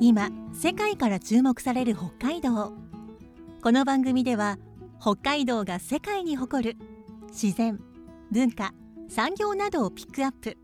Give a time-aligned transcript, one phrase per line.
[0.00, 2.72] 今世界から注目される北海道。
[3.62, 4.58] この番組では
[5.00, 6.76] 北海道が世界に誇る
[7.28, 7.80] 自然
[8.30, 8.74] 文化
[9.08, 10.56] 産業などをピックアップ。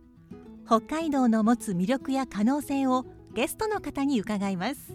[0.66, 4.94] 北海道の持つ魅力や可能性をゲストの方に伺います。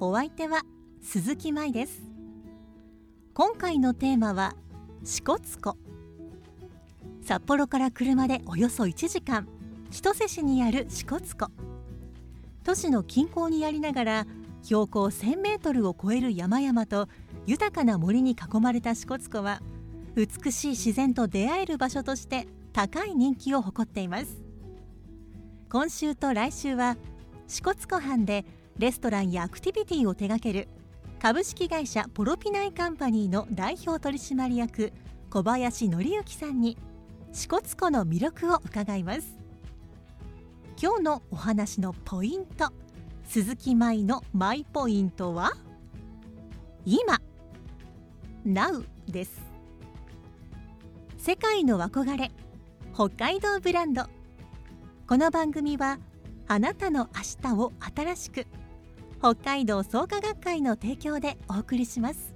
[0.00, 0.62] お相手は
[1.02, 2.02] 鈴木舞です。
[3.34, 4.54] 今回のテーマは
[5.04, 5.76] 支笏湖。
[7.22, 9.46] 札幌から車でおよそ1時間。
[9.92, 11.52] 千歳市にある支笏湖。
[12.64, 14.26] 都市の近郊にありながら
[14.62, 17.08] 標高1000メートルを超える山々と
[17.46, 19.60] 豊かな森に囲まれた支笏湖は
[20.14, 24.42] 美しい自然と出会える場所として高い人気を誇っています。
[25.68, 26.96] 今週と来週は
[27.46, 28.46] 支笏湖畔で
[28.78, 30.68] レストランやアクティビティを手掛ける
[31.20, 34.94] 株式会社ポロピナイカンパニーの代表取締役
[35.28, 36.78] 小林則之さんに
[37.34, 39.41] 支笏湖の魅力を伺います。
[40.82, 42.72] 今日のお話のポイント。
[43.28, 45.52] 鈴木舞のマイポイントは
[46.84, 47.20] 今。
[48.44, 49.40] Now です。
[51.18, 52.32] 世界の憧れ
[52.92, 54.06] 北海道ブランド。
[55.06, 56.00] この番組は
[56.48, 58.48] あなたの明日を新しく
[59.20, 62.34] 北海道創価学会の提供でお送りします。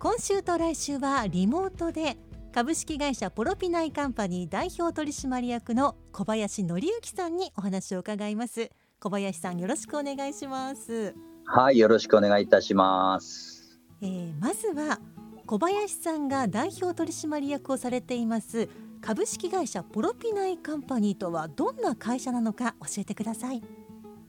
[0.00, 2.16] 今週と来週はリモートで
[2.50, 8.70] 株式会社ポロピナイカンパニー代表取締役の小林則之さんにお話を伺います。
[9.00, 13.78] 小林さんよろしくお願いします、はい、よろしくお願いいたします。
[14.02, 14.98] えーまずは
[15.46, 18.68] 小林さんが代表取締役をされています
[19.00, 23.62] 株式会社ポロピナイカンパニーとはどんな会社なのか教えてください。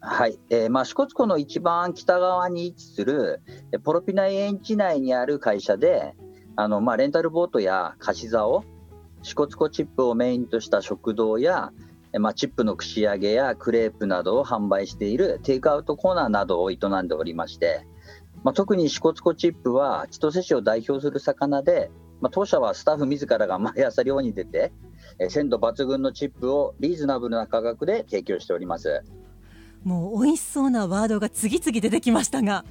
[0.02, 3.42] はい、えーまあ支笏湖の一番北側に位置する
[3.72, 6.16] えーポロピナイ園地内にある会社で、
[6.60, 8.66] あのまあレンタルボートや貸し竿、
[9.24, 11.72] 支笏湖チップをメインとした食堂や、
[12.20, 17.88] まあチップの串揚げやクレープなどを販売しているテイクアウトコーナーなどを営んでおりまして、
[18.44, 24.74] まあ特に支笏湖チップは千歳市を代表する魚で、まあ当社はスタッフ自らが毎朝漁に出て、
[25.18, 29.02] え鮮度抜群のチップをリーズナブルな価格で提供しております。
[29.86, 32.66] もう美味しそうなワードが次々出てきましたが、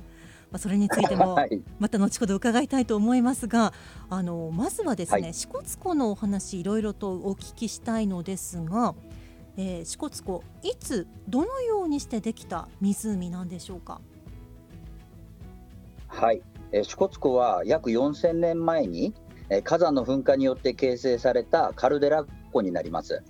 [0.51, 1.63] まあ、それについても はい。
[1.79, 3.73] また後ほど伺いたいと思いますが
[4.09, 5.35] あのまずはですね、はい。
[5.35, 8.95] 支笏湖のお話いろいろとお聞きしたいのですが、
[9.57, 14.01] えー、支笏湖いつどのようにしてできた湖なんでしょうか？
[16.09, 16.41] はい、
[16.73, 19.13] えー支笏湖は約4000年前に、
[19.51, 23.23] えー火山の噴火によって形成されたカルデラ湖になります、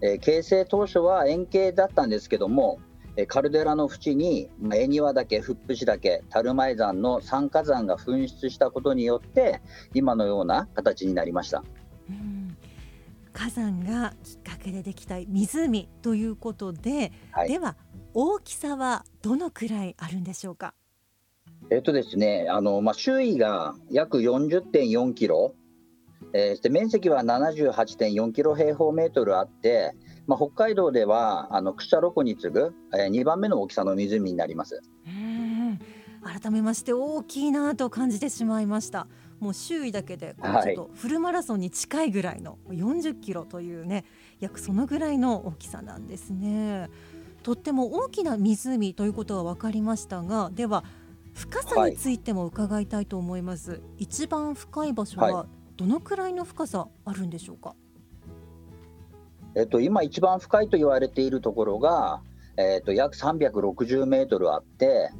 [0.00, 2.85] えー形成当初は円形だったんですけども、えー
[3.24, 9.62] カルデラの縁にまあ恵庭岳、富ッシ岳、樽前山の三火山が噴出したことによって
[9.94, 11.64] 今のような形になりました。
[12.10, 12.56] うん。
[13.32, 17.48] 火山がきっかけでできた湖ということで、はい。
[17.48, 17.76] では
[18.12, 20.74] 大きさはどのくらいあるんでしょうか？
[21.70, 25.54] えっとですね、あのまあ、周囲が約40.4キロ、
[26.32, 29.94] えーで面積は78.4キロ平方メートルあって、
[30.26, 34.82] まあ、北海道ではあのクシャロ湖に次ぐ、え2番目の大きさの湖になります。
[35.06, 35.78] うん
[36.22, 39.06] 改めまして大きいなと感じてしまいました。
[39.38, 44.04] もう周囲だけでちょっとフルマラソンに近いぐらいの40キロというね
[44.40, 46.88] 約そのぐらいの大きさなんですね。
[47.42, 50.82] とっても大きな湖ということは分かりましたがでは
[51.32, 57.76] 深さについても伺いたいと思います、一番深い場所ははどのくらいの深さあるんでしょうか、
[59.56, 62.20] えっと、今一番深いと言われているところが、
[62.58, 65.10] えっと、約360メートルあって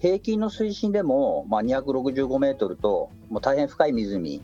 [0.00, 4.42] 平均の水深でも、まあ、265メートルともう大変深い湖に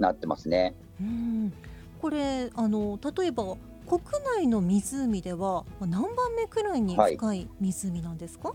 [0.00, 0.74] なってますね。
[1.00, 1.52] うん
[2.00, 3.56] これあの例えば
[3.88, 4.00] 国
[4.36, 8.52] 内の湖ではまあ何番目くらいに深い湖なんですか、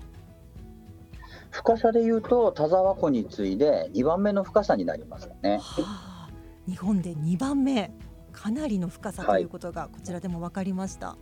[1.50, 5.58] 深さでいうと田沢湖に次いで2番目の深さになりますよね。
[5.62, 6.30] はあ、
[6.68, 7.92] 日本で2番目
[8.32, 11.18] かなりの深さということがこちらでも分かりました、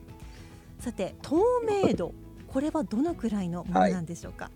[0.80, 2.14] さて透明度
[2.48, 4.50] これはどのくらいのものなんでしょうか、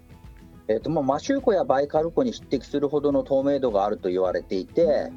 [0.68, 5.12] えっとまあ、マシュー湖やバイカル湖に匹敵するほどの透明度があると言われていて、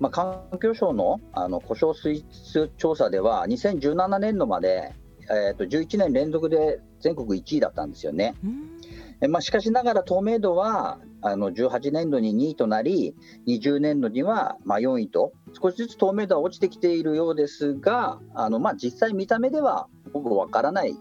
[0.00, 4.94] まあ、環境省のあの故障水質調査では、2017年度まで、
[5.30, 8.34] えー、と11年連続で全国1位だったんですよね。
[8.44, 8.80] うん。
[8.82, 13.16] えまあ、しかしながら透明度はあの18年度に2位となり、
[13.48, 20.96] 20年度にはまあ4位と、少しずつ透明度は落ちてきているようですが、あのまあ実際、見た目ではほぼわからない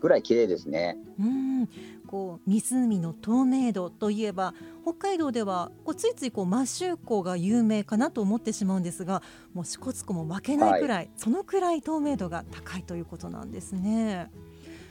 [0.00, 0.98] ぐらい綺麗ですね。
[1.20, 1.68] うん、
[2.06, 9.22] こう湖の透明度といえば北海道ではこうついついこう摩周湖が有名かなと思ってしまうんですが
[9.54, 14.30] もう支笏湖も負けないくらい、そのくらい透明度が高いということなんですね。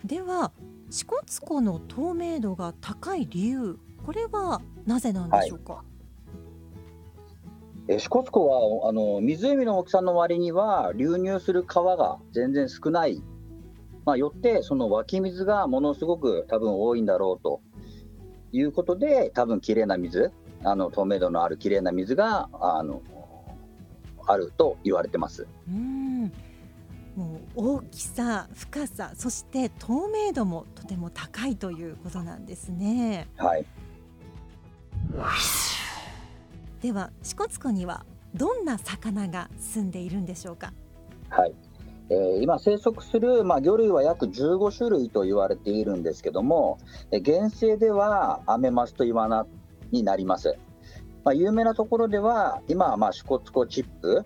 [0.03, 0.51] では
[0.89, 5.83] 支笏湖の透明度が高い理由これはなぜなんでしょうか、
[7.87, 13.21] え支笏湖はあの湖の大きさの割には流入する川が全然少ない、
[14.05, 17.61] まあ、よってその湧き水がものすごく多分多いんだろうと
[18.51, 20.31] いうことで多分綺麗な水
[20.63, 23.01] あの透明度のある綺麗な水があの
[24.27, 25.47] あると言われてます。
[25.67, 26.31] うん
[27.15, 33.27] もう大きさ深さそして透明度もとても高いということなんですね。
[33.38, 33.65] はい、
[36.81, 40.73] では支笏湖にはどんな魚が住んでいるんでしょうか？
[41.29, 41.53] はい。
[42.09, 46.77] えー今生息する、まあ、魚類は約15種類と言われているんですけども、
[47.12, 49.47] えー原生ではアメマスとイワナ
[49.91, 50.56] になります。
[51.23, 54.23] まあ、有名なところでは今はまあ支笏湖チップ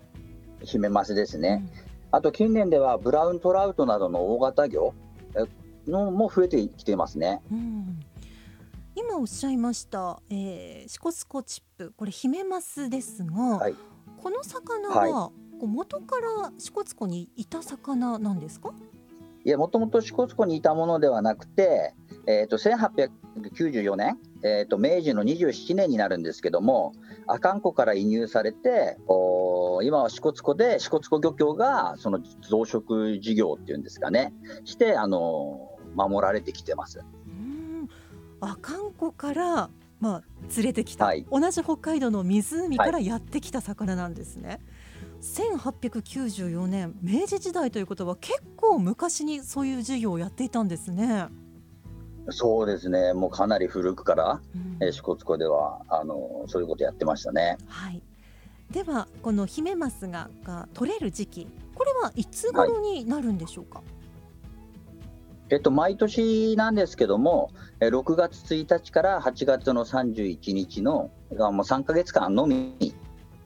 [0.62, 1.64] ヒメマスですね、
[2.12, 4.92] あと近年ではブラウントラウトなどの大型魚
[5.36, 7.40] えのも増えてきていますね。
[7.50, 7.58] うん。
[7.58, 8.00] うん
[8.96, 13.74] 今おっしゃいました、えー、シコスコチップこれヒメマスですが、はい。
[14.22, 15.30] この魚は
[15.60, 18.72] 元から支笏湖にいた魚なんですか？
[19.44, 21.94] いや、もともと支笏湖にいたものではなくて、
[22.26, 26.92] えー、と1894年、えー、と明治の27年になるんですけども、
[27.26, 34.32] 阿寒湖から移入されて、おー今は支笏湖で支笏湖漁協がその増殖事業っていうんですかね、
[34.64, 37.00] して、あのー守られてきてます。
[37.26, 37.88] うん
[38.40, 40.22] 阿寒湖から、まあ、
[40.56, 44.60] 連れてきた、はい同じ北海道の湖からやってきた魚なんですね。
[45.20, 51.26] 1894年明治時代ということは結構昔にそういう事業をやっていたんですね。
[52.30, 54.40] そうですね、もうかなり古くから、
[54.92, 57.58] 支笏湖ではあのーそういうことやってましたね。
[57.66, 58.02] はい。
[58.70, 63.82] ではこのヒメマスがが取れる時期これはいつ頃になるんでしょうか？
[65.52, 67.50] えっと、毎年なんですけども、
[67.80, 72.94] えー6月1日から8月の31日のあもう3か月間のみ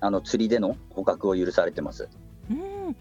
[0.01, 2.09] あの釣りでの捕獲を許されてます。
[2.51, 2.97] うん。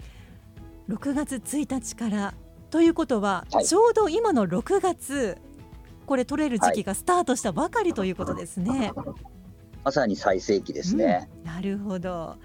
[0.87, 2.33] 6月1日から
[2.69, 5.37] ということは、はいちょうど今の6月
[6.05, 8.93] これ取れる時期がスタートしたばかりということですね。
[9.83, 11.29] まさに最盛期ですね。
[11.37, 12.35] うんなるほど。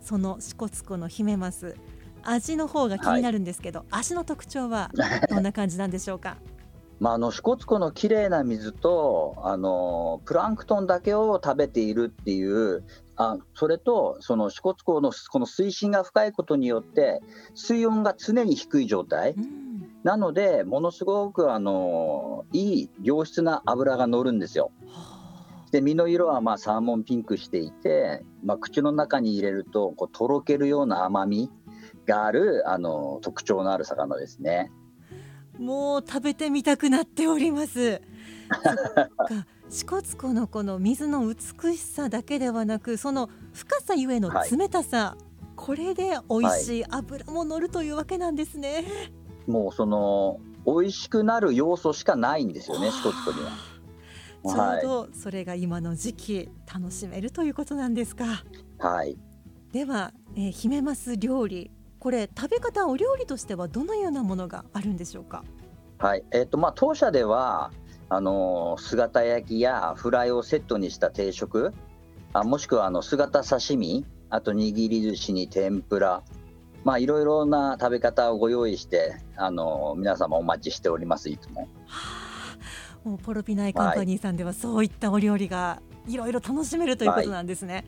[0.00, 1.76] その支笏湖のヒメマス
[2.24, 4.90] 味の方が気になるんですけど、味の特徴は
[5.30, 6.36] どんな感じなんでしょうか？
[7.00, 12.84] まあ、あの支笏湖の綺麗な水とあのプランクトンだけを食べているっていう
[13.16, 17.20] あそれとその支笏湖のこの水深が深いことによって
[17.54, 19.62] 水温が常に低い状態うん
[20.04, 24.72] なのでものすごくあのいい良質な脂が乗るんですよ。
[25.72, 31.50] はあで身の色はまあサーモンピンクしていて、まあ、口の中に入れるとこうとろけるような甘み
[32.06, 34.70] があるあの特徴のある魚ですね。
[35.58, 38.00] もう食べてみたくなっております。
[39.68, 45.16] 支笏湖のこの水の美しさだけではなくその深さゆえの冷たさ、
[45.56, 48.84] これで美味しい油も乗るというわけなんですね。
[49.46, 53.71] もうその美味しくなる要素しかないんですよね支笏湖には。
[54.44, 58.44] ちょはうどそれが今の時期楽しめるということなんですか。
[58.78, 59.16] はい。
[59.72, 61.70] では、えー、ヒメマス料理
[62.02, 65.44] これ食べ方お料理としてはどのようなものがあるんでしょうか。
[65.98, 66.24] はい。
[66.32, 67.70] えっ、とまあ当社では
[68.08, 71.72] あの姿焼きやフライをセットにした定食、
[72.32, 76.24] あもしくはあの姿刺身、あと握り寿司に天ぷら。
[76.82, 81.60] まあいろいろな食べ方をご用意して、あの皆様お待ちしておりますいつも。
[81.60, 82.21] はあ、
[83.04, 87.84] もうポロピナイカンパニーさんではそういったお料理がいろいろ楽しめるということなんですね。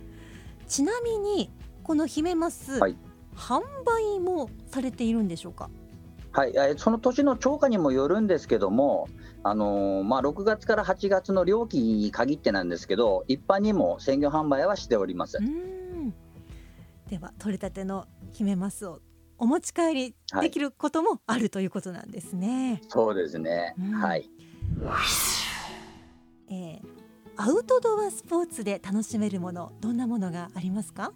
[0.67, 1.51] ちなみに
[1.83, 2.97] このヒメマス、はい
[3.37, 5.69] 販売もされているんでしょうか？
[6.31, 9.09] はい、えーその年の超過にもよるんですけども、
[9.43, 15.43] あのーまあ、6月から8月の料金に限ってなんですけど、一般にも鮮魚販売はしておりますう。
[15.43, 16.15] ん
[17.09, 19.01] では取れたてのヒメマスを
[19.37, 22.81] お持ち帰りできることもあるということなんですね。
[22.89, 24.31] そうですね、うんはい。
[26.51, 26.95] えー
[27.37, 31.13] アウトドアスポーツで楽しめるものどんなものがありますか？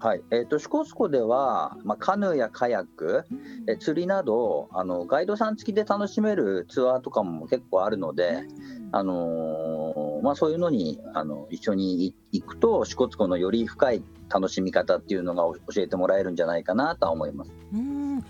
[0.00, 3.24] はい、えっ、と支笏湖では、まあ、カヌーやカヤック、
[3.68, 8.42] え釣りなどあのガイドさん付きで楽しめるツアーとかも結構あるので、
[8.90, 17.52] あのーまあ、そういうのにあの一緒に行くと支笏湖のより深い楽しみ方っていうのが教えてもらえるんじゃないかなとは思います。
[17.72, 18.24] うん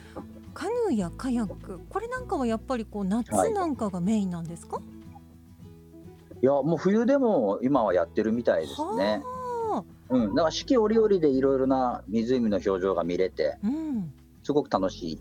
[0.57, 4.81] カヌーやカヤックこれなんかはやっぱりこう夏なんかがメインなんですか、
[6.43, 9.23] いやもう冬でも今はやってるみたいですね。
[9.23, 10.15] はあ。
[10.15, 14.11] うん、だから四季折々でいろいろな湖の表情が見れてうん
[14.43, 15.21] すごく楽しい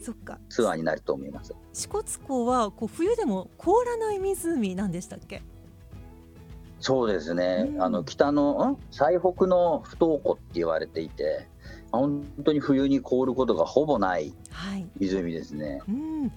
[0.00, 0.38] そっか。
[0.48, 1.52] ツアーになると思います。
[1.72, 5.42] 支笏湖はこう冬でも凍らない湖なんでしたっけ？
[6.78, 7.82] そうですね、うん。
[7.82, 8.78] あの北のん？
[8.92, 11.48] 最北の不凍湖って言われていて
[11.96, 15.82] 本当に冬に凍ることがほぼないはい湖ですね。
[15.88, 16.28] うん、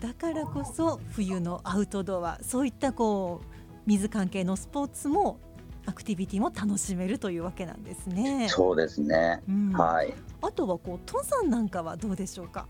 [0.00, 3.46] だからこそ冬のアウトドアそういったこう
[3.86, 5.38] 水関係のスポーツも
[5.86, 8.46] アクティビティも楽しめるというわけなんですね。
[8.48, 9.42] そうですね。
[9.48, 10.14] うんはい。
[10.40, 12.66] あとはこう登山なんかはどうでしょうか？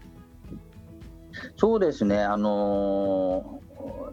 [1.57, 2.23] そうですね。
[2.23, 3.63] あのー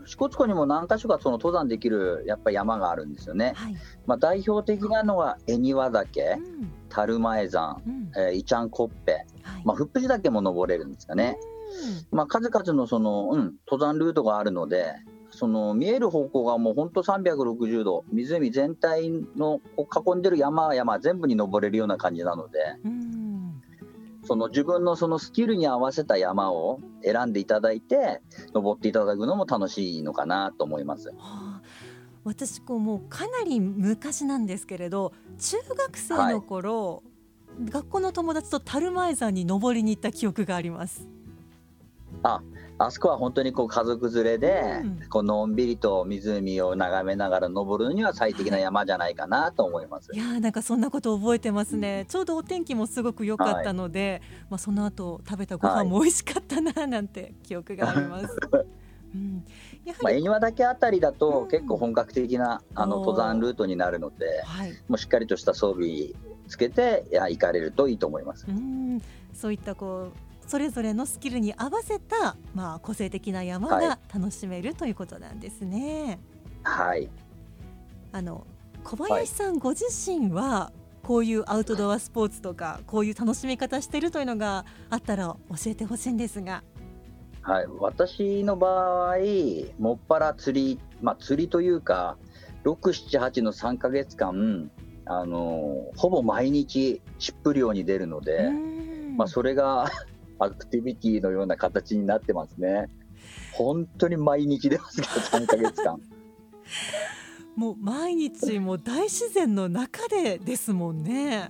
[0.06, 3.54] 支笏湖にも何箇所かその登山できるやっぱり山があるんですよね。
[3.56, 3.76] はい。
[4.08, 9.62] まあ代表的なのが恵庭岳う、ん樽前山、うんえー、イチャンコッペ、はい。
[9.64, 11.38] まあフップジ岳も登れるんですかね。
[12.12, 14.96] まあ数々のそのうん登山ルートがあるので。
[15.32, 23.19] その見える方向がもう本当360度湖全体の囲んでる山は山全部に登れるような感じなのでうんうん
[24.30, 28.22] その自分のそのスキルに合わせた山を選んでいただいて
[28.54, 31.08] 登っていただくのも楽しいのかなと思います。
[31.08, 31.62] はあ
[32.24, 37.02] 私こうもうかなり昔なんですけれど中学生の頃、
[37.64, 41.08] 学校の友達と樽前山に登りに行った記憶があります。
[42.22, 42.44] あ
[42.92, 45.00] そこは本当にこう家族連れで、うん。
[45.10, 50.10] こうのんびりと湖を眺めながら登るのには最適な山じゃないかなと思います。
[50.14, 50.18] い。
[50.18, 58.38] やーなんかそんなこと覚えてますね、ちょうどお天気もすごく良かったので、まあ、その後食べたご飯も美味しかったななんて記憶があります。
[59.12, 59.44] うん、
[59.86, 61.16] やまあ、恵庭岳あたりだうん。
[61.16, 64.72] と結構本格的なあのおー登山ルートになるのではい。
[64.88, 66.14] もうしっかりとした装備
[66.48, 68.46] つけていや行かれるといいと思います。
[68.48, 69.02] うん、
[69.34, 76.20] そういったこうそれぞれのスキルに合わせた、まあ、個性的な山はが楽しめるということなんですね。
[76.64, 77.08] はい。
[78.12, 78.48] あの
[78.84, 80.72] 小林さんご自身は
[81.04, 85.38] こういうアウトドアスポーツとかこういう楽しみ方してるというのがあったら教
[85.68, 86.64] えてほしいんですが。
[87.42, 89.18] はい、私の場合、
[89.78, 92.18] もっぱら釣り、まあ、釣りというか、
[92.64, 94.72] 6、7、8の3ヶ月間、
[95.06, 99.16] あのほぼ毎日、チップ漁に出るので、うん。
[99.16, 99.92] まあ、それが
[100.40, 102.90] アクティビティのような形になってますね。
[103.54, 106.00] 本当に毎日出ますから、3ヶ月間。
[107.56, 111.50] もう毎日もう大自然の中でですもんね。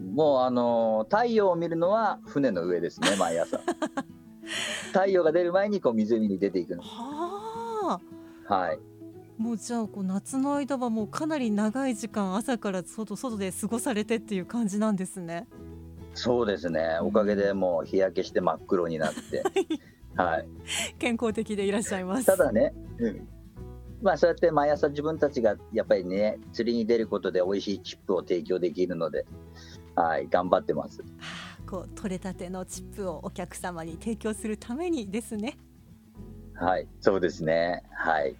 [0.00, 3.60] もう、あの太陽を見るのは船の上ですね、毎朝。
[4.92, 6.82] 太陽が出る前にこう湖に出ていくの。
[6.82, 8.00] は
[8.48, 8.54] あ。
[8.54, 8.78] はい。
[9.36, 15.46] もうじゃあこう夏の間はもうかなり長い時間朝から外外で過ごされてっていう感じなんですね。
[16.18, 16.98] そうですね。
[17.00, 19.42] おかげでもう日焼けして真っ黒になって。
[20.16, 20.48] はい。
[20.98, 22.26] 健康的でいらっしゃいます。
[22.26, 23.28] ただね、うん、
[24.02, 29.26] まあそうやって毎朝自分たちがやっぱりね釣りに出ることで美味しいチップを提供できるので、
[29.94, 31.02] はい、頑張ってます。
[31.02, 35.58] はあこう取れたてのチップをお客様に提供するためにですね。
[36.54, 37.82] はい、そうですね。
[37.92, 38.34] はい。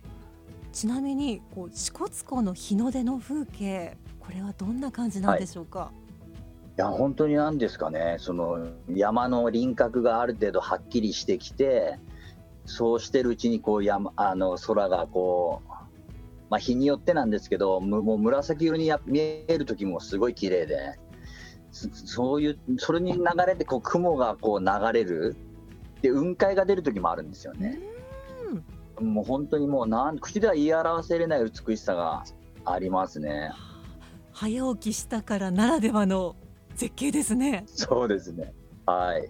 [0.72, 5.92] ちなみにこう支笏湖の日の出の風景これはどんな感じなんでしょうか？
[6.07, 6.07] い
[6.78, 11.98] や本当に何ですかねその山の輪郭がある程度はっきりしてきて
[12.66, 15.68] そうしてるうちにこう山あの空がこう、
[16.48, 21.00] まあ、日によってなんですけどむもう紫色にや見える時もすごい綺麗で
[21.72, 25.36] そそういうそれに流れてこう雲がこう流れる
[26.00, 27.80] で雲海が出る時もあるんですよね。
[29.00, 32.24] もう本当にもうなん口では言い表せれない美しさが
[32.64, 33.50] ありますね。
[34.32, 36.36] 早起きしたからならではの
[36.78, 37.64] 絶景ですね。
[37.66, 38.54] そうですね。
[38.86, 39.28] はい。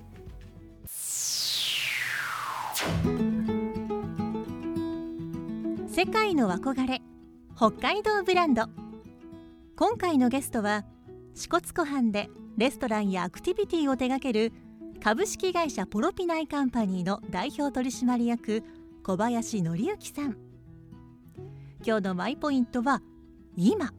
[5.88, 7.00] 世界の憧れ
[7.56, 8.66] 北海道ブランド
[9.76, 10.84] 今回のゲストは
[11.34, 12.28] 支笏湖畔で
[12.58, 14.52] レストランやアクティビティを手掛ける
[15.02, 18.62] 株式会社ポロピナイカンパニーの代表取締役
[19.02, 20.36] 小林則之さん
[21.84, 23.00] 今日のマイポイントは
[23.56, 23.92] 今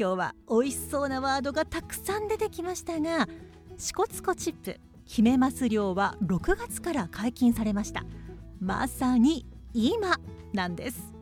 [0.00, 3.28] 今日は美味しそうなワードがたくさん出てきましたが
[3.76, 8.04] 支笏湖チップヒメマス漁は6月から解禁されました。
[8.60, 10.18] まさに今
[10.54, 11.12] なんです。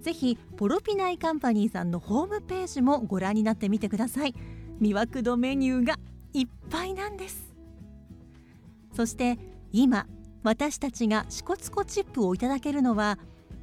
[0.00, 4.34] ぜひポロピナイカンパニーさんのホームページもご覧になってみてください。
[4.80, 5.96] 魅惑度メニューが
[6.34, 7.52] いっぱいなんです。
[8.94, 9.40] そして
[9.72, 10.06] 今
[10.44, 13.18] 私たちが支笏湖チップをいただけるのは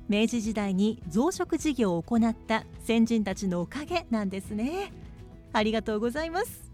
[0.10, 4.92] 明治時代に増殖事業を行った先人たちのおかげなんですね。
[5.54, 6.72] ありがとうございます。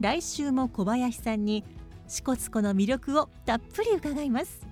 [0.00, 1.64] 来週も小林さんに
[2.06, 4.66] 支笏湖の魅力をたっぷり伺います。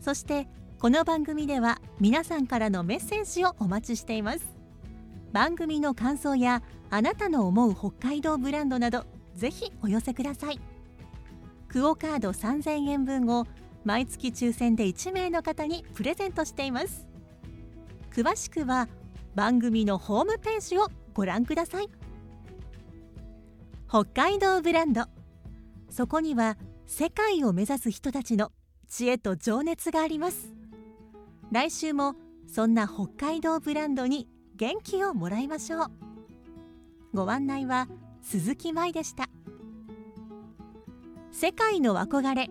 [0.00, 4.40] そしてこの番組では皆さんからのメッセージをお待ちしています。
[5.32, 9.04] 番組の感想やあなたの思う北海道ブランドなど
[9.34, 10.60] ぜひお寄せください。
[11.68, 13.46] クオカード3000円分を
[13.84, 17.06] 毎月抽選で1名の方にプレゼントしています。
[18.14, 18.88] 詳しくは
[19.34, 21.88] 番組のホームページをご覧ください。
[23.88, 25.04] 北海道ブランド。
[25.90, 28.52] そこには世界を目指す人たちの
[28.88, 30.54] 知恵と情熱があります。
[31.50, 32.14] 来週も
[32.46, 35.90] そんな北海道ブランドに元気をもらいましょう。
[37.14, 37.88] ご案内は
[38.22, 39.28] 鈴木舞でした。
[41.30, 42.50] 世界の憧れ。